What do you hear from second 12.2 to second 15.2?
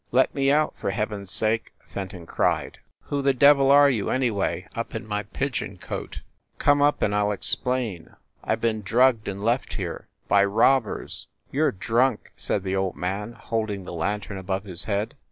said the old man, holding the lantern above his head.